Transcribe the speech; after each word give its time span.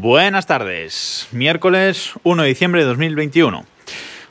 Buenas 0.00 0.46
tardes, 0.46 1.26
miércoles 1.32 2.12
1 2.22 2.42
de 2.44 2.48
diciembre 2.48 2.82
de 2.82 2.86
2021. 2.86 3.64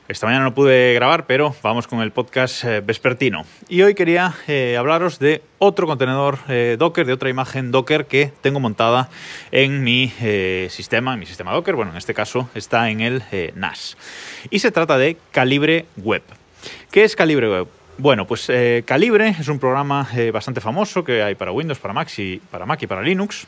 Esta 0.07 0.25
mañana 0.25 0.46
no 0.46 0.53
pude 0.53 0.93
grabar, 0.93 1.25
pero 1.25 1.53
vamos 1.62 1.87
con 1.87 1.99
el 1.99 2.12
podcast 2.12 2.63
eh, 2.63 2.79
vespertino. 2.79 3.43
Y 3.67 3.81
hoy 3.81 3.93
quería 3.93 4.33
eh, 4.47 4.77
hablaros 4.79 5.19
de 5.19 5.42
otro 5.60 5.85
contenedor 5.85 6.39
eh, 6.47 6.78
Docker, 6.79 7.06
de 7.06 7.11
otra 7.11 7.29
imagen 7.29 7.71
Docker 7.71 8.06
que 8.06 8.31
tengo 8.39 8.61
montada 8.61 9.10
en 9.51 9.83
mi 9.83 10.07
sistema, 10.69 11.15
en 11.15 11.19
mi 11.19 11.25
sistema 11.25 11.51
Docker. 11.51 11.75
Bueno, 11.75 11.92
en 11.92 11.97
este 11.97 12.13
caso 12.13 12.49
está 12.56 12.89
en 12.89 13.02
el 13.02 13.24
NAS. 13.56 13.97
Y 14.49 14.60
se 14.60 14.71
trata 14.71 14.97
de 14.97 15.17
Calibre 15.31 15.85
Web. 15.97 16.23
¿Qué 16.91 17.03
es 17.03 17.13
Calibre 17.17 17.49
Web? 17.49 17.67
Bueno, 17.97 18.25
pues 18.25 18.49
Calibre 18.85 19.35
es 19.38 19.49
un 19.49 19.59
programa 19.59 20.07
bastante 20.31 20.61
famoso 20.61 21.03
que 21.03 21.23
hay 21.23 21.35
para 21.35 21.52
Windows, 21.52 21.79
para 21.79 21.93
Mac 21.93 22.09
para 22.49 22.65
Mac 22.65 22.81
y 22.81 22.88
para 22.88 23.02
Linux 23.02 23.45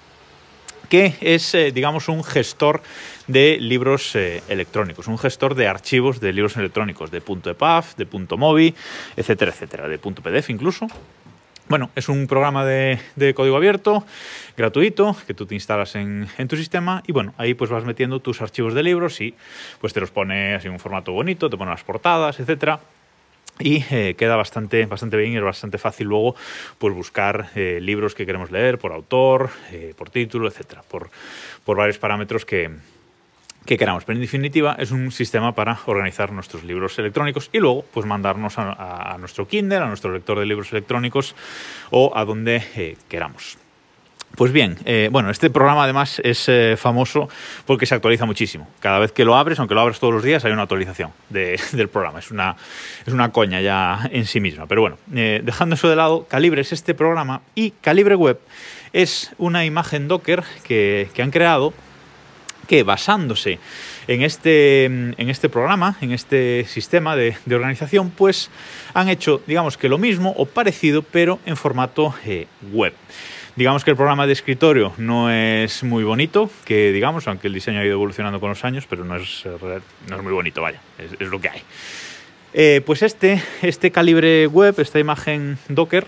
que 0.89 1.15
es, 1.21 1.53
eh, 1.55 1.71
digamos, 1.71 2.09
un 2.09 2.23
gestor 2.23 2.81
de 3.27 3.57
libros 3.59 4.15
eh, 4.15 4.41
electrónicos, 4.49 5.07
un 5.07 5.17
gestor 5.17 5.55
de 5.55 5.67
archivos 5.67 6.19
de 6.19 6.33
libros 6.33 6.57
electrónicos, 6.57 7.11
de 7.11 7.19
.epaf, 7.19 7.95
de 7.95 8.07
.mobi, 8.37 8.73
etcétera, 9.15 9.51
etcétera, 9.51 9.87
de 9.87 9.99
.pdf 9.99 10.49
incluso. 10.49 10.87
Bueno, 11.67 11.91
es 11.95 12.09
un 12.09 12.25
programa 12.25 12.65
de, 12.65 12.99
código 13.35 13.55
abierto, 13.55 14.03
gratuito, 14.57 15.15
que 15.27 15.35
tú 15.35 15.45
te 15.45 15.53
instalas 15.53 15.93
en, 15.95 16.27
tu 16.47 16.57
sistema 16.57 17.03
y 17.05 17.11
bueno, 17.11 17.35
ahí 17.37 17.53
pues 17.53 17.69
vas 17.69 17.85
metiendo 17.85 18.19
tus 18.21 18.41
archivos 18.41 18.73
de 18.73 18.81
libros 18.81 19.21
y 19.21 19.35
pues 19.79 19.93
te 19.93 19.99
los 19.99 20.09
pone 20.09 20.55
así 20.55 20.65
en 20.65 20.73
un 20.73 20.79
formato 20.79 21.11
bonito, 21.11 21.47
te 21.47 21.57
pone 21.57 21.69
las 21.69 21.83
portadas, 21.83 22.39
etcétera 22.39 22.79
y 23.59 23.83
eh, 23.91 24.15
queda 24.17 24.35
bastante, 24.35 24.85
bastante 24.85 25.17
bien 25.17 25.33
y 25.33 25.37
es 25.37 25.43
bastante 25.43 25.77
fácil 25.77 26.07
luego 26.07 26.35
pues, 26.77 26.93
buscar 26.95 27.49
eh, 27.55 27.79
libros 27.81 28.15
que 28.15 28.25
queremos 28.25 28.51
leer 28.51 28.79
por 28.79 28.93
autor, 28.93 29.49
eh, 29.71 29.93
por 29.97 30.09
título, 30.09 30.47
etcétera, 30.47 30.81
por, 30.89 31.09
por 31.65 31.77
varios 31.77 31.99
parámetros 31.99 32.45
que, 32.45 32.71
que 33.65 33.77
queramos. 33.77 34.05
Pero 34.05 34.15
en 34.15 34.21
definitiva 34.21 34.75
es 34.79 34.91
un 34.91 35.11
sistema 35.11 35.53
para 35.53 35.77
organizar 35.85 36.31
nuestros 36.31 36.63
libros 36.63 36.97
electrónicos 36.97 37.49
y 37.51 37.59
luego 37.59 37.83
pues 37.93 38.05
mandarnos 38.05 38.55
a, 38.57 39.15
nuestro 39.19 39.47
Kindle, 39.47 39.77
a 39.77 39.87
nuestro 39.87 40.13
lector 40.13 40.39
de 40.39 40.45
libros 40.45 40.71
electrónicos 40.71 41.35
o 41.91 42.15
a 42.15 42.23
donde 42.23 42.95
queramos. 43.09 43.57
Pues 44.39 44.53
bien, 44.53 44.77
eh, 44.85 45.09
bueno, 45.11 45.31
este 45.31 45.49
programa 45.49 45.83
además 45.83 46.21
es 46.23 46.47
eh, 46.47 46.75
famoso 46.77 47.27
porque 47.65 47.85
se 47.85 47.93
actualiza 47.93 48.25
muchísimo. 48.25 48.69
Cada 48.79 48.97
vez 48.97 49.11
que 49.11 49.25
lo 49.25 49.35
abres, 49.35 49.59
aunque 49.59 49.75
lo 49.75 49.81
abres 49.81 49.99
todos 49.99 50.13
los 50.13 50.23
días, 50.23 50.45
hay 50.45 50.53
una 50.53 50.61
actualización 50.61 51.11
del 51.29 51.89
programa. 51.89 52.19
Es 52.19 52.31
una, 52.31 52.55
es 53.05 53.11
una 53.11 53.33
coña 53.33 53.59
ya 53.59 54.07
en 54.09 54.25
sí 54.25 54.39
misma. 54.39 54.65
Pero 54.65 54.79
bueno, 54.79 54.97
eh, 55.13 55.41
dejando 55.43 55.75
eso 55.75 55.89
de 55.89 55.97
lado, 55.97 56.25
Calibre 56.29 56.61
es 56.61 56.71
este 56.71 56.93
programa 56.93 57.41
y 57.53 57.71
Calibre 57.81 58.15
Web 58.15 58.39
es 58.93 59.33
una 59.39 59.65
imagen 59.65 60.07
Docker 60.07 60.45
que, 60.63 61.09
han 61.21 61.31
creado 61.31 61.73
que 62.65 62.83
basándose 62.83 63.59
en 64.09 64.23
este, 64.23 64.85
en 64.85 65.29
este 65.29 65.49
programa, 65.49 65.95
en 66.01 66.13
este 66.13 66.65
sistema 66.65 67.15
de, 67.15 67.35
organización, 67.51 68.09
pues 68.09 68.49
han 68.95 69.07
hecho, 69.07 69.39
digamos 69.45 69.77
que 69.77 69.87
lo 69.87 69.99
mismo 69.99 70.33
o 70.35 70.47
parecido, 70.47 71.03
pero 71.03 71.39
en 71.45 71.55
formato 71.55 72.15
web. 72.73 72.93
Digamos 73.55 73.83
que 73.83 73.91
el 73.91 73.95
programa 73.95 74.25
de 74.25 74.33
escritorio 74.33 74.93
no 74.97 75.29
es 75.29 75.83
muy 75.83 76.03
bonito, 76.03 76.49
que 76.65 76.91
digamos, 76.91 77.27
aunque 77.27 77.49
el 77.49 77.53
diseño 77.53 77.81
ha 77.81 77.85
ido 77.85 77.93
evolucionando 77.93 78.39
con 78.39 78.49
los 78.49 78.65
años, 78.65 78.87
pero 78.89 79.05
no 79.05 79.15
es, 79.15 79.43
eh, 79.45 79.79
no 80.07 80.15
es 80.15 80.23
muy 80.23 80.33
bonito, 80.33 80.63
vaya, 80.63 80.81
es, 80.97 81.27
lo 81.27 81.39
que 81.39 81.49
hay. 81.49 81.61
Eh, 82.55 82.81
pues 82.83 83.03
este, 83.03 83.43
este 83.61 83.91
calibre 83.91 84.47
web, 84.47 84.73
esta 84.79 84.97
imagen 84.97 85.59
Docker, 85.67 86.07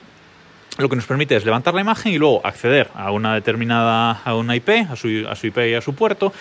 lo 0.79 0.89
que 0.89 0.95
nos 0.95 1.05
permite 1.05 1.35
es 1.35 1.45
levantar 1.45 1.75
la 1.75 1.81
imagen 1.81 2.13
y 2.13 2.17
luego 2.17 2.41
acceder 2.43 2.89
a 2.95 3.11
una 3.11 3.35
determinada 3.35 4.23
a 4.25 4.33
una 4.33 4.55
IP, 4.55 4.69
a 4.89 4.95
su, 4.95 5.27
a 5.29 5.35
su 5.35 5.45
IP 5.45 5.57
y 5.69 5.73
a 5.75 5.81
su 5.81 5.93
puerto, 5.93 6.33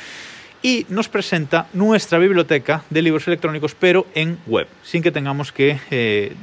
y 0.63 0.87
nos 0.89 1.09
presenta 1.09 1.67
nuestra 1.73 2.19
biblioteca 2.19 2.85
de 2.91 3.03
libros 3.03 3.27
electrónicos, 3.27 3.75
pero 3.75 4.07
en 4.15 4.39
web, 4.47 4.67
sin 4.83 5.03
que 5.03 5.11
tengamos 5.11 5.53
que 5.53 5.79
eh, 5.91 6.35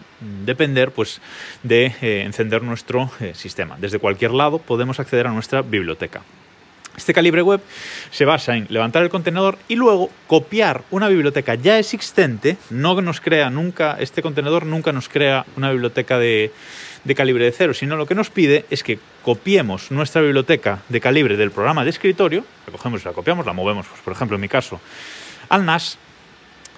depender 0.45 0.91
pues, 0.91 1.21
de 1.63 1.93
eh, 2.01 2.23
encender 2.25 2.63
nuestro 2.63 3.11
eh, 3.19 3.33
sistema. 3.35 3.77
Desde 3.79 3.99
cualquier 3.99 4.31
lado 4.31 4.59
podemos 4.59 4.99
acceder 4.99 5.27
a 5.27 5.31
nuestra 5.31 5.61
biblioteca. 5.61 6.23
Este 6.95 7.13
calibre 7.13 7.43
web 7.43 7.61
se 8.09 8.25
basa 8.25 8.57
en 8.57 8.65
levantar 8.69 9.03
el 9.03 9.09
contenedor 9.09 9.59
y 9.67 9.75
luego 9.75 10.09
copiar 10.25 10.81
una 10.89 11.07
biblioteca 11.07 11.53
ya 11.53 11.77
existente. 11.77 12.57
No 12.71 12.99
nos 13.01 13.21
crea 13.21 13.51
nunca, 13.51 13.97
este 13.99 14.23
contenedor 14.23 14.65
nunca 14.65 14.91
nos 14.91 15.07
crea 15.07 15.45
una 15.55 15.69
biblioteca 15.71 16.17
de, 16.17 16.51
de 17.03 17.15
calibre 17.15 17.45
de 17.45 17.51
cero, 17.51 17.73
sino 17.73 17.95
lo 17.95 18.05
que 18.05 18.15
nos 18.15 18.29
pide 18.29 18.65
es 18.69 18.83
que 18.83 18.99
copiemos 19.23 19.91
nuestra 19.91 20.21
biblioteca 20.21 20.79
de 20.89 21.01
calibre 21.01 21.37
del 21.37 21.51
programa 21.51 21.83
de 21.83 21.89
escritorio, 21.89 22.43
la 22.65 22.71
cogemos 22.71 23.01
y 23.01 23.05
la 23.05 23.13
copiamos, 23.13 23.45
la 23.45 23.53
movemos, 23.53 23.87
pues, 23.87 24.01
por 24.01 24.13
ejemplo, 24.13 24.35
en 24.35 24.41
mi 24.41 24.47
caso, 24.47 24.79
al 25.49 25.65
NAS, 25.65 25.97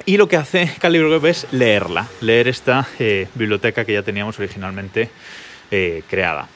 y 0.05 0.17
lo 0.17 0.27
que 0.27 0.37
hace 0.37 0.71
Calibre 0.79 1.09
Web 1.09 1.25
es 1.25 1.47
leerla, 1.51 2.07
leer 2.21 2.47
esta 2.47 2.87
eh, 2.99 3.27
biblioteca 3.35 3.85
que 3.85 3.93
ya 3.93 4.03
teníamos 4.03 4.39
originalmente 4.39 5.09
eh, 5.71 6.03
creada. 6.09 6.47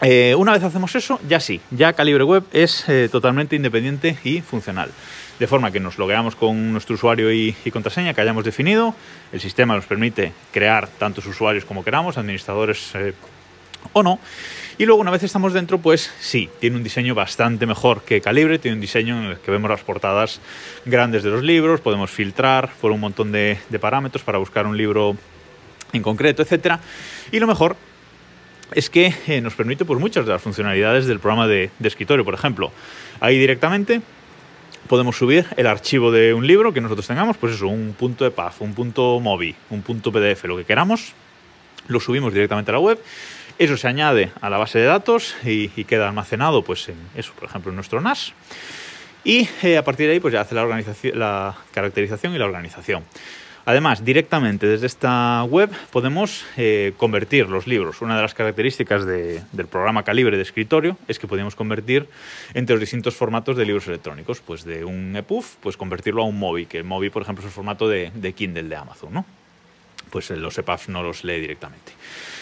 Eh, 0.00 0.34
una 0.36 0.52
vez 0.52 0.62
hacemos 0.62 0.94
eso, 0.94 1.20
ya 1.28 1.40
sí, 1.40 1.60
ya 1.70 1.92
Calibre 1.92 2.24
Web 2.24 2.44
es 2.52 2.84
totalmente 3.10 3.56
independiente 3.56 4.18
y 4.24 4.40
funcional. 4.40 4.90
De 5.38 5.46
forma 5.46 5.72
que 5.72 5.80
nos 5.80 5.98
logueamos 5.98 6.36
con 6.36 6.72
nuestro 6.72 6.94
usuario 6.94 7.32
y, 7.32 7.56
y, 7.64 7.70
contraseña 7.70 8.14
que 8.14 8.20
hayamos 8.20 8.44
definido. 8.44 8.94
El 9.32 9.40
sistema 9.40 9.74
nos 9.74 9.84
permite 9.84 10.32
crear 10.52 10.86
tantos 10.86 11.26
usuarios 11.26 11.64
como 11.64 11.82
queramos, 11.82 12.18
administradores 12.18 12.92
o 13.92 14.02
no. 14.02 14.18
Y 14.76 14.86
luego 14.86 15.00
una 15.00 15.12
vez 15.12 15.22
estamos 15.22 15.52
dentro, 15.52 15.78
pues 15.78 16.12
sí, 16.18 16.50
tiene 16.58 16.76
un 16.76 16.82
diseño 16.82 17.14
bastante 17.14 17.64
mejor 17.64 18.02
que 18.02 18.20
Calibre, 18.20 18.58
tiene 18.58 18.74
un 18.74 18.80
diseño 18.80 19.18
en 19.18 19.30
el 19.30 19.38
que 19.38 19.52
vemos 19.52 19.70
las 19.70 19.82
portadas 19.82 20.40
grandes 20.84 21.22
de 21.22 21.30
los 21.30 21.44
libros, 21.44 21.80
podemos 21.80 22.10
filtrar 22.10 22.70
por 22.80 22.90
un 22.90 22.98
montón 22.98 23.30
de, 23.30 23.58
parámetros 23.80 24.24
para 24.24 24.38
buscar 24.38 24.66
un 24.66 24.76
libro 24.76 25.16
en 25.92 26.02
concreto, 26.02 26.42
etc. 26.42 26.78
Y 27.30 27.38
lo 27.38 27.46
mejor 27.46 27.76
es 28.72 28.90
que 28.90 29.14
eh, 29.28 29.40
nos 29.40 29.54
permite 29.54 29.84
pues, 29.84 30.00
muchas 30.00 30.26
de 30.26 30.32
las 30.32 30.42
funcionalidades 30.42 31.06
del 31.06 31.20
programa 31.20 31.46
de, 31.46 31.70
escritorio. 31.80 32.24
Por 32.24 32.34
ejemplo, 32.34 32.72
ahí 33.20 33.38
directamente 33.38 34.02
podemos 34.88 35.16
subir 35.16 35.46
el 35.56 35.66
archivo 35.66 36.10
de 36.12 36.34
un 36.34 36.46
libro 36.46 36.72
que 36.72 36.80
nosotros 36.80 37.06
tengamos, 37.06 37.36
pues 37.36 37.54
eso, 37.54 37.68
un 37.68 37.94
punto 37.98 38.30
PAF, 38.30 38.62
un 38.62 38.74
punto 38.74 39.20
MOBI, 39.20 39.54
un 39.70 39.82
punto 39.82 40.12
PDF, 40.12 40.44
lo 40.44 40.56
que 40.56 40.64
queramos, 40.64 41.12
lo 41.88 42.00
subimos 42.00 42.32
directamente 42.32 42.70
a 42.70 42.74
la 42.74 42.80
web 42.80 42.98
eso 43.58 43.76
se 43.76 43.86
añade 43.86 44.32
a 44.40 44.50
la 44.50 44.58
base 44.58 44.78
de 44.78 44.84
datos 44.86 45.36
y, 45.44 45.68
queda 45.84 46.08
almacenado, 46.08 46.62
pues 46.62 46.88
en 46.88 46.96
eso, 47.14 47.32
por 47.34 47.48
ejemplo, 47.48 47.70
en 47.70 47.76
nuestro 47.76 48.00
NAS. 48.00 48.32
Y 49.22 49.48
eh, 49.62 49.78
a 49.78 49.84
partir 49.84 50.06
de 50.06 50.14
ahí, 50.14 50.20
pues 50.20 50.34
ya 50.34 50.40
hace 50.40 50.54
la, 50.54 50.62
organización, 50.62 51.18
la 51.18 51.54
caracterización 51.72 52.34
y 52.34 52.38
la 52.38 52.46
organización. 52.46 53.04
Además, 53.66 54.04
directamente 54.04 54.66
desde 54.66 54.86
esta 54.86 55.42
web 55.44 55.70
podemos 55.90 56.44
eh, 56.58 56.92
convertir 56.98 57.48
los 57.48 57.66
libros. 57.66 58.02
Una 58.02 58.16
de 58.16 58.22
las 58.22 58.34
características 58.34 59.06
del 59.06 59.66
programa 59.70 60.02
Calibre 60.02 60.36
de 60.36 60.42
escritorio 60.42 60.98
es 61.08 61.18
que 61.18 61.26
podemos 61.26 61.54
convertir 61.54 62.06
entre 62.52 62.74
los 62.74 62.80
distintos 62.80 63.14
formatos 63.16 63.56
de 63.56 63.64
libros 63.64 63.88
electrónicos. 63.88 64.40
Pues 64.40 64.64
de 64.64 64.84
un 64.84 65.16
EPUB, 65.16 65.44
pues 65.60 65.78
convertirlo 65.78 66.22
a 66.22 66.26
un 66.26 66.38
MOBI, 66.38 66.66
que 66.66 66.78
el 66.78 66.84
MOBI, 66.84 67.08
por 67.08 67.22
ejemplo, 67.22 67.40
es 67.40 67.46
el 67.46 67.52
formato 67.52 67.88
de, 67.88 68.34
Kindle 68.36 68.64
de 68.64 68.76
Amazon, 68.76 69.14
¿no? 69.14 69.24
Pues 70.10 70.30
eh, 70.30 70.36
los 70.36 70.58
EPUBs 70.58 70.90
no 70.90 71.02
los 71.02 71.24
lee 71.24 71.40
directamente. 71.40 71.92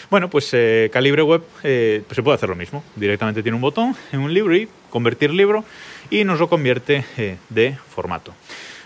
Bueno, 0.09 0.29
pues 0.29 0.49
eh, 0.51 0.89
Calibre 0.91 1.21
Web 1.21 1.43
eh, 1.63 2.03
pues 2.05 2.17
se 2.17 2.23
puede 2.23 2.35
hacer 2.35 2.49
lo 2.49 2.55
mismo. 2.55 2.83
Directamente 2.97 3.41
tiene 3.41 3.55
un 3.55 3.61
botón 3.61 3.95
en 4.11 4.19
un 4.19 4.33
libro 4.33 4.53
y 4.55 4.67
convertir 4.89 5.31
libro 5.31 5.63
y 6.09 6.25
nos 6.25 6.39
lo 6.39 6.49
convierte 6.49 7.05
de 7.49 7.77
formato. 7.89 8.33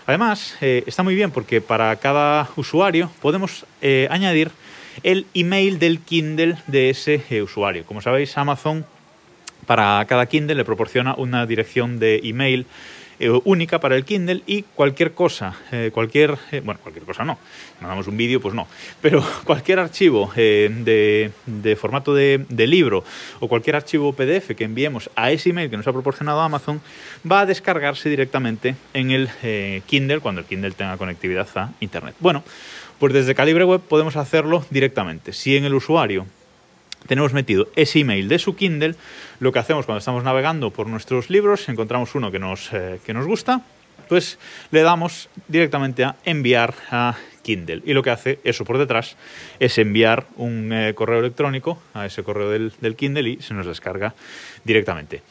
Además, 0.08 0.56
está 0.62 1.02
muy 1.02 1.14
bien 1.14 1.30
porque 1.30 1.60
para 1.60 1.94
cada 1.96 2.48
usuario 2.56 3.10
podemos 3.20 3.66
añadir 4.08 4.50
el 5.02 5.26
email 5.34 5.78
del 5.78 5.98
Kindle 6.00 6.56
de 6.66 6.88
ese 6.88 7.42
usuario. 7.42 7.84
Como 7.84 8.00
sabéis, 8.00 8.38
Amazon 8.38 8.86
para 9.66 10.02
cada 10.08 10.24
Kindle 10.24 10.54
le 10.54 10.64
proporciona 10.64 11.14
una 11.14 11.44
dirección 11.44 11.98
de 11.98 12.22
email 12.24 12.64
eh, 13.20 13.30
única 13.44 13.80
para 13.80 13.96
el 13.96 14.04
Kindle 14.04 14.42
y 14.46 14.62
cualquier 14.62 15.12
cosa, 15.12 15.56
eh, 15.72 15.90
cualquier, 15.92 16.38
eh, 16.52 16.60
bueno, 16.64 16.80
cualquier 16.80 17.04
cosa 17.04 17.24
no, 17.24 17.38
mandamos 17.80 18.06
un 18.06 18.16
vídeo, 18.16 18.40
pues 18.40 18.54
no, 18.54 18.68
pero 19.00 19.24
cualquier 19.44 19.80
archivo 19.80 20.30
de, 20.34 21.30
formato 21.80 22.14
de, 22.14 22.44
de, 22.48 22.66
libro 22.66 23.02
o 23.40 23.48
cualquier 23.48 23.76
archivo 23.76 24.12
PDF 24.12 24.54
que 24.56 24.64
enviemos 24.64 25.10
a 25.16 25.32
ese 25.32 25.50
email 25.50 25.68
que 25.68 25.76
nos 25.76 25.86
ha 25.88 25.92
proporcionado 25.92 26.40
Amazon 26.40 26.80
va 27.30 27.40
a 27.40 27.46
descargarse 27.46 28.08
directamente 28.08 28.76
en 28.94 29.10
el 29.10 29.28
Kindle 29.86 30.20
cuando 30.20 30.40
el 30.40 30.46
Kindle 30.46 30.70
tenga 30.72 30.96
conectividad 30.96 31.48
a 31.56 31.72
Internet. 31.80 32.14
Bueno, 32.20 32.44
pues 32.98 33.12
desde 33.12 33.34
Calibre 33.34 33.64
Web 33.64 33.80
podemos 33.80 34.16
hacerlo 34.16 34.64
directamente. 34.70 35.32
Si 35.32 35.56
en 35.56 35.64
el 35.64 35.74
usuario 35.74 36.26
tenemos 37.06 37.32
metido 37.32 37.68
ese 37.76 38.00
email 38.00 38.28
de 38.28 38.38
su 38.38 38.56
Kindle, 38.56 38.94
lo 39.40 39.52
que 39.52 39.58
hacemos 39.58 39.86
cuando 39.86 39.98
estamos 39.98 40.24
navegando 40.24 40.70
por 40.70 40.86
nuestros 40.86 41.30
libros, 41.30 41.68
encontramos 41.68 42.14
uno 42.14 42.30
que 42.30 42.38
nos, 42.38 42.72
eh, 42.72 43.00
que 43.04 43.14
nos 43.14 43.26
gusta, 43.26 43.62
pues 44.08 44.38
le 44.70 44.82
damos 44.82 45.28
directamente 45.48 46.04
a 46.04 46.16
enviar 46.24 46.74
a 46.90 47.16
Kindle. 47.42 47.82
Y 47.84 47.92
lo 47.92 48.02
que 48.02 48.10
hace 48.10 48.40
eso 48.44 48.64
por 48.64 48.78
detrás 48.78 49.16
es 49.58 49.78
enviar 49.78 50.26
un 50.36 50.72
eh, 50.72 50.94
correo 50.94 51.20
electrónico 51.20 51.80
a 51.94 52.06
ese 52.06 52.22
correo 52.22 52.50
del, 52.50 52.72
del, 52.80 52.96
Kindle 52.96 53.28
y 53.28 53.42
se 53.42 53.54
nos 53.54 53.66
descarga 53.66 54.14
directamente. 54.64 55.22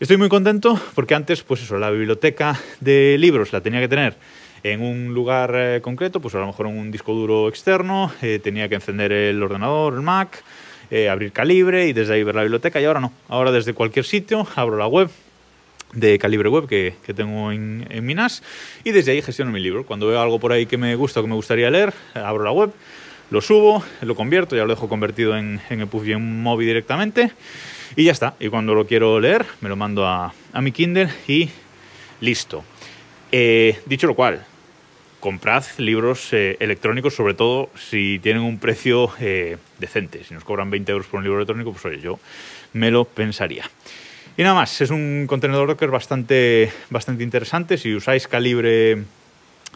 Estoy 0.00 0.16
muy 0.16 0.28
contento 0.28 0.80
porque 0.94 1.14
antes, 1.14 1.42
pues 1.42 1.62
eso, 1.62 1.78
la 1.78 1.90
biblioteca 1.90 2.58
de 2.80 3.16
libros 3.18 3.52
la 3.52 3.60
tenía 3.60 3.80
que 3.80 3.88
tener 3.88 4.16
en 4.62 4.82
un 4.82 5.12
lugar 5.12 5.52
eh, 5.54 5.80
concreto, 5.82 6.20
pues 6.20 6.34
a 6.34 6.38
lo 6.38 6.46
mejor 6.46 6.66
en 6.66 6.78
un 6.78 6.90
disco 6.90 7.12
duro 7.12 7.48
externo, 7.48 8.12
eh, 8.22 8.40
tenía 8.42 8.68
que 8.68 8.76
encender 8.76 9.12
el 9.12 9.42
ordenador, 9.42 9.94
el 9.94 10.02
Mac, 10.02 10.42
eh, 10.92 11.08
abrir 11.08 11.32
Calibre 11.32 11.88
y 11.88 11.94
desde 11.94 12.12
ahí 12.12 12.22
ver 12.22 12.34
la 12.34 12.42
biblioteca 12.42 12.78
y 12.78 12.84
ahora 12.84 13.00
no. 13.00 13.14
Ahora 13.28 13.50
desde 13.50 13.72
cualquier 13.72 14.04
sitio 14.04 14.46
abro 14.56 14.76
la 14.76 14.86
web 14.86 15.08
de 15.94 16.18
Calibre 16.18 16.50
Web 16.50 16.68
que, 16.68 16.94
tengo 17.16 17.50
en, 17.50 17.86
en 17.88 18.04
mi 18.04 18.14
NAS 18.14 18.42
y 18.84 18.90
desde 18.90 19.12
ahí 19.12 19.22
gestiono 19.22 19.50
mi 19.50 19.60
libro. 19.60 19.86
Cuando 19.86 20.06
veo 20.06 20.20
algo 20.20 20.38
por 20.38 20.52
ahí 20.52 20.66
que 20.66 20.76
me 20.76 20.94
gusta 20.94 21.20
o 21.20 21.22
que 21.22 21.30
me 21.30 21.34
gustaría 21.34 21.70
leer, 21.70 21.94
abro 22.12 22.44
la 22.44 22.52
web, 22.52 22.72
lo 23.30 23.40
subo, 23.40 23.82
lo 24.02 24.14
convierto, 24.14 24.54
ya 24.54 24.64
lo 24.64 24.68
dejo 24.68 24.90
convertido 24.90 25.34
en, 25.34 25.62
en 25.70 25.80
EPUB 25.80 26.04
y 26.04 26.12
en 26.12 26.42
Mobi 26.42 26.66
directamente 26.66 27.32
y 27.96 28.04
ya 28.04 28.12
está. 28.12 28.34
Y 28.38 28.48
cuando 28.48 28.74
lo 28.74 28.86
quiero 28.86 29.18
leer, 29.18 29.46
me 29.62 29.70
lo 29.70 29.76
mando 29.76 30.06
a, 30.06 30.34
a 30.52 30.60
mi 30.60 30.72
Kindle 30.72 31.08
y 31.26 31.48
listo. 32.20 32.64
Eh, 33.30 33.80
dicho 33.86 34.06
lo 34.06 34.14
cual, 34.14 34.44
comprad 35.22 35.64
libros 35.78 36.32
eh, 36.32 36.56
electrónicos, 36.58 37.14
sobre 37.14 37.34
todo 37.34 37.70
si 37.76 38.18
tienen 38.24 38.42
un 38.42 38.58
precio 38.58 39.08
eh, 39.20 39.56
decente. 39.78 40.24
Si 40.24 40.34
nos 40.34 40.42
cobran 40.42 40.68
20 40.68 40.90
euros 40.90 41.06
por 41.06 41.18
un 41.18 41.24
libro 41.24 41.38
electrónico, 41.38 41.70
pues 41.70 41.84
oye, 41.84 42.00
yo 42.00 42.18
me 42.72 42.90
lo 42.90 43.04
pensaría. 43.04 43.70
Y 44.36 44.42
nada 44.42 44.56
más, 44.56 44.80
es 44.80 44.90
un 44.90 45.26
contenedor 45.28 45.68
Docker 45.68 45.90
bastante, 45.90 46.72
bastante 46.90 47.22
interesante. 47.22 47.78
Si 47.78 47.94
usáis 47.94 48.26
calibre 48.26 49.04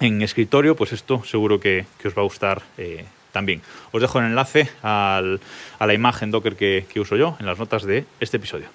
en 0.00 0.20
escritorio, 0.20 0.74
pues 0.74 0.92
esto 0.92 1.22
seguro 1.22 1.60
que, 1.60 1.86
os 2.04 2.14
va 2.18 2.22
a 2.22 2.24
gustar 2.24 2.62
eh, 2.76 3.04
también. 3.30 3.62
Os 3.92 4.02
dejo 4.02 4.18
el 4.18 4.26
enlace 4.26 4.68
al, 4.82 5.40
a 5.78 5.86
la 5.86 5.94
imagen 5.94 6.32
Docker 6.32 6.56
que, 6.56 6.86
que 6.92 6.98
uso 6.98 7.14
yo 7.14 7.36
en 7.38 7.46
las 7.46 7.56
notas 7.56 7.84
de 7.84 8.04
este 8.18 8.38
episodio. 8.38 8.66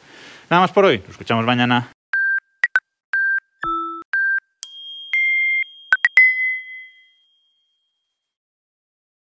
Nada 0.50 0.62
más 0.62 0.71
por 0.71 0.85
hoy, 0.85 1.00
nos 1.00 1.09
escuchamos 1.09 1.44
mañana. 1.44 1.91